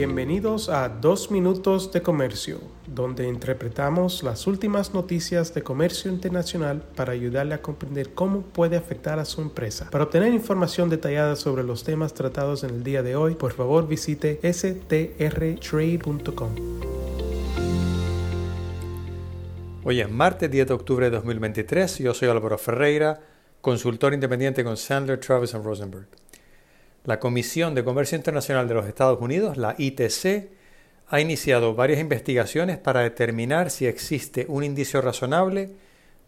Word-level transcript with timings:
Bienvenidos 0.00 0.70
a 0.70 0.88
Dos 0.88 1.30
Minutos 1.30 1.92
de 1.92 2.00
Comercio, 2.00 2.58
donde 2.86 3.28
interpretamos 3.28 4.22
las 4.22 4.46
últimas 4.46 4.94
noticias 4.94 5.52
de 5.52 5.62
comercio 5.62 6.10
internacional 6.10 6.82
para 6.96 7.12
ayudarle 7.12 7.52
a 7.52 7.60
comprender 7.60 8.14
cómo 8.14 8.40
puede 8.40 8.78
afectar 8.78 9.18
a 9.18 9.26
su 9.26 9.42
empresa. 9.42 9.90
Para 9.90 10.04
obtener 10.04 10.32
información 10.32 10.88
detallada 10.88 11.36
sobre 11.36 11.64
los 11.64 11.84
temas 11.84 12.14
tratados 12.14 12.64
en 12.64 12.70
el 12.70 12.82
día 12.82 13.02
de 13.02 13.14
hoy, 13.14 13.34
por 13.34 13.52
favor 13.52 13.86
visite 13.86 14.40
strtrade.com. 14.42 15.10
Hoy 19.84 20.00
es 20.00 20.10
martes 20.10 20.50
10 20.50 20.66
de 20.68 20.72
octubre 20.72 21.10
de 21.10 21.16
2023. 21.16 21.98
Yo 21.98 22.14
soy 22.14 22.30
Álvaro 22.30 22.56
Ferreira, 22.56 23.20
consultor 23.60 24.14
independiente 24.14 24.64
con 24.64 24.78
Sandler, 24.78 25.20
Travis 25.20 25.52
Rosenberg. 25.52 26.06
La 27.04 27.18
Comisión 27.18 27.74
de 27.74 27.82
Comercio 27.82 28.16
Internacional 28.16 28.68
de 28.68 28.74
los 28.74 28.86
Estados 28.86 29.18
Unidos, 29.22 29.56
la 29.56 29.74
ITC, 29.78 30.50
ha 31.08 31.18
iniciado 31.18 31.74
varias 31.74 31.98
investigaciones 31.98 32.76
para 32.76 33.00
determinar 33.00 33.70
si 33.70 33.86
existe 33.86 34.44
un 34.48 34.64
indicio 34.64 35.00
razonable 35.00 35.70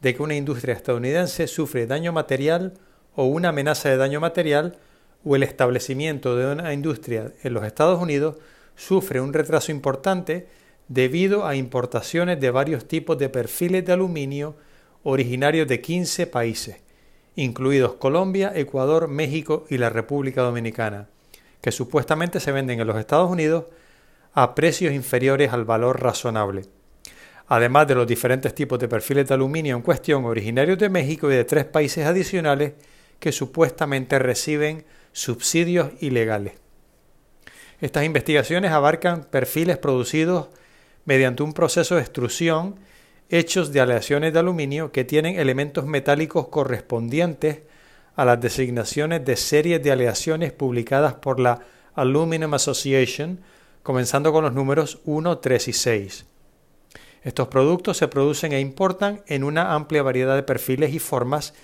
de 0.00 0.14
que 0.14 0.22
una 0.22 0.34
industria 0.34 0.74
estadounidense 0.74 1.46
sufre 1.46 1.86
daño 1.86 2.14
material 2.14 2.72
o 3.14 3.26
una 3.26 3.50
amenaza 3.50 3.90
de 3.90 3.98
daño 3.98 4.18
material 4.18 4.78
o 5.24 5.36
el 5.36 5.42
establecimiento 5.42 6.36
de 6.36 6.50
una 6.50 6.72
industria 6.72 7.34
en 7.42 7.52
los 7.52 7.64
Estados 7.64 8.00
Unidos 8.00 8.36
sufre 8.74 9.20
un 9.20 9.34
retraso 9.34 9.72
importante 9.72 10.48
debido 10.88 11.46
a 11.46 11.54
importaciones 11.54 12.40
de 12.40 12.50
varios 12.50 12.88
tipos 12.88 13.18
de 13.18 13.28
perfiles 13.28 13.84
de 13.84 13.92
aluminio 13.92 14.56
originarios 15.02 15.68
de 15.68 15.82
15 15.82 16.26
países 16.28 16.76
incluidos 17.36 17.94
Colombia, 17.94 18.52
Ecuador, 18.54 19.08
México 19.08 19.64
y 19.68 19.78
la 19.78 19.90
República 19.90 20.42
Dominicana, 20.42 21.08
que 21.60 21.72
supuestamente 21.72 22.40
se 22.40 22.52
venden 22.52 22.80
en 22.80 22.86
los 22.86 22.98
Estados 22.98 23.30
Unidos 23.30 23.66
a 24.34 24.54
precios 24.54 24.92
inferiores 24.92 25.52
al 25.52 25.64
valor 25.64 26.02
razonable. 26.02 26.62
Además 27.48 27.86
de 27.86 27.94
los 27.94 28.06
diferentes 28.06 28.54
tipos 28.54 28.78
de 28.78 28.88
perfiles 28.88 29.28
de 29.28 29.34
aluminio 29.34 29.76
en 29.76 29.82
cuestión 29.82 30.24
originarios 30.24 30.78
de 30.78 30.88
México 30.88 31.30
y 31.30 31.34
de 31.34 31.44
tres 31.44 31.64
países 31.64 32.06
adicionales 32.06 32.72
que 33.18 33.32
supuestamente 33.32 34.18
reciben 34.18 34.84
subsidios 35.12 35.90
ilegales. 36.00 36.54
Estas 37.80 38.04
investigaciones 38.04 38.70
abarcan 38.72 39.24
perfiles 39.24 39.76
producidos 39.76 40.48
mediante 41.04 41.42
un 41.42 41.52
proceso 41.52 41.96
de 41.96 42.00
extrusión 42.00 42.76
hechos 43.32 43.72
de 43.72 43.80
aleaciones 43.80 44.34
de 44.34 44.38
aluminio 44.38 44.92
que 44.92 45.04
tienen 45.04 45.40
elementos 45.40 45.86
metálicos 45.86 46.48
correspondientes 46.48 47.60
a 48.14 48.26
las 48.26 48.38
designaciones 48.38 49.24
de 49.24 49.36
series 49.36 49.82
de 49.82 49.90
aleaciones 49.90 50.52
publicadas 50.52 51.14
por 51.14 51.40
la 51.40 51.60
Aluminum 51.94 52.52
Association, 52.52 53.40
comenzando 53.82 54.32
con 54.32 54.44
los 54.44 54.52
números 54.52 55.00
1, 55.06 55.38
3 55.38 55.68
y 55.68 55.72
6. 55.72 56.26
Estos 57.22 57.48
productos 57.48 57.96
se 57.96 58.06
producen 58.06 58.52
e 58.52 58.60
importan 58.60 59.22
en 59.26 59.44
una 59.44 59.72
amplia 59.72 60.02
variedad 60.02 60.36
de 60.36 60.42
perfiles 60.42 60.92
y 60.92 60.98
formas 60.98 61.54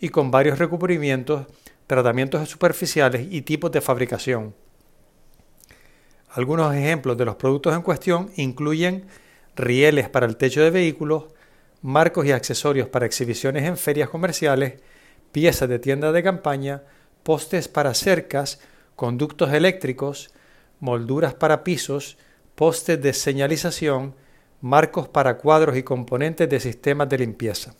y 0.00 0.08
con 0.08 0.30
varios 0.30 0.58
recubrimientos, 0.58 1.46
tratamientos 1.86 2.48
superficiales 2.48 3.26
y 3.30 3.42
tipos 3.42 3.70
de 3.72 3.82
fabricación. 3.82 4.54
Algunos 6.30 6.74
ejemplos 6.74 7.18
de 7.18 7.26
los 7.26 7.36
productos 7.36 7.74
en 7.74 7.82
cuestión 7.82 8.30
incluyen 8.36 9.04
rieles 9.60 10.08
para 10.08 10.26
el 10.26 10.36
techo 10.36 10.62
de 10.62 10.70
vehículos, 10.70 11.24
marcos 11.82 12.26
y 12.26 12.32
accesorios 12.32 12.88
para 12.88 13.06
exhibiciones 13.06 13.64
en 13.64 13.76
ferias 13.76 14.08
comerciales, 14.08 14.80
piezas 15.32 15.68
de 15.68 15.78
tienda 15.78 16.12
de 16.12 16.22
campaña, 16.22 16.82
postes 17.22 17.68
para 17.68 17.94
cercas, 17.94 18.60
conductos 18.96 19.52
eléctricos, 19.52 20.32
molduras 20.80 21.34
para 21.34 21.64
pisos, 21.64 22.18
postes 22.54 23.00
de 23.00 23.12
señalización, 23.12 24.14
marcos 24.60 25.08
para 25.08 25.38
cuadros 25.38 25.76
y 25.76 25.82
componentes 25.82 26.48
de 26.48 26.60
sistemas 26.60 27.08
de 27.08 27.18
limpieza. 27.18 27.74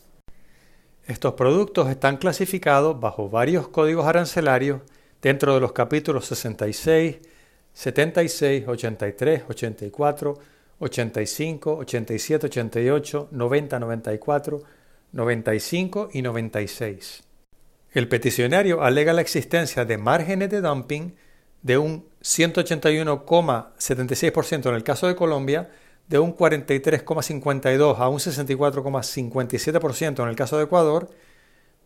Estos 1.07 1.35
productos 1.35 1.91
están 1.91 2.19
clasificados 2.19 2.99
bajo 3.01 3.29
varios 3.29 3.69
códigos 3.69 4.07
arancelarios 4.07 4.83
dentro 5.21 5.55
de 5.55 5.61
los 5.61 5.73
capítulos 5.73 6.27
66, 6.27 7.19
76, 7.73 8.69
83, 8.69 9.43
84, 9.49 10.39
85, 10.81 11.77
87, 11.77 12.47
88, 12.47 13.29
90, 13.31 13.79
94, 13.79 14.63
95 15.13 16.09
y 16.13 16.23
96. 16.23 17.23
El 17.93 18.09
peticionario 18.09 18.83
alega 18.83 19.13
la 19.13 19.21
existencia 19.21 19.85
de 19.85 19.99
márgenes 19.99 20.51
de 20.51 20.61
dumping 20.61 21.15
de 21.63 21.79
un 21.79 22.09
181,76% 22.23 24.69
en 24.69 24.75
el 24.75 24.83
caso 24.83 25.07
de 25.07 25.15
Colombia, 25.17 25.71
de 26.09 26.19
un 26.19 26.37
43,52 26.37 27.99
a 27.99 28.09
un 28.09 28.19
64,57% 28.19 30.23
en 30.23 30.29
el 30.29 30.37
caso 30.37 30.57
de 30.57 30.65
Ecuador, 30.65 31.11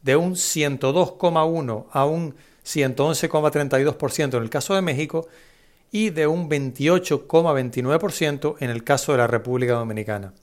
de 0.03 0.17
un 0.17 0.35
102,1 0.35 1.87
a 1.91 2.05
un 2.05 2.35
111,32% 2.65 4.37
en 4.37 4.43
el 4.43 4.51
caso 4.51 4.75
de 4.75 4.83
México 4.83 5.27
y 5.95 6.11
de 6.11 6.27
un 6.27 6.51
28,29% 6.51 8.57
en 8.59 8.69
el 8.69 8.83
caso 8.83 9.13
de 9.13 9.19
la 9.19 9.29
República 9.29 9.75
Dominicana. 9.75 10.35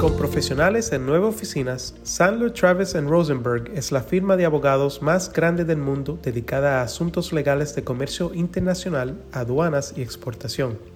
Con 0.00 0.16
profesionales 0.16 0.90
en 0.90 1.06
nueve 1.06 1.26
oficinas, 1.26 1.94
Sandler 2.02 2.52
Travis 2.52 2.94
Rosenberg 3.08 3.70
es 3.76 3.92
la 3.92 4.00
firma 4.00 4.36
de 4.36 4.44
abogados 4.44 5.02
más 5.02 5.32
grande 5.32 5.64
del 5.64 5.78
mundo 5.78 6.18
dedicada 6.20 6.80
a 6.80 6.82
asuntos 6.82 7.32
legales 7.32 7.76
de 7.76 7.84
comercio 7.84 8.34
internacional, 8.34 9.22
aduanas 9.30 9.94
y 9.96 10.02
exportación. 10.02 10.95